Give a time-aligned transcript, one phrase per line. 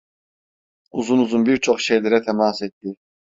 [0.91, 2.95] Uzun uzun birçok şeylere temas etti.